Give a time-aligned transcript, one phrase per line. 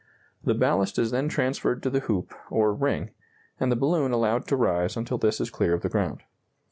[0.43, 3.11] The ballast is then transferred to the hoop, or ring,
[3.59, 6.23] and the balloon allowed to rise until this is clear of the ground.